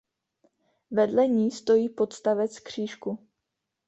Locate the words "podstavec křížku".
1.89-3.27